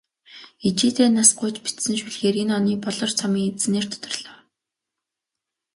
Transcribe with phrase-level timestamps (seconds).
[0.67, 4.37] Ижийдээ нас гуйж бичсэн шүлгээр энэ оны "Болор цом"-ын эзнээр тодорлоо.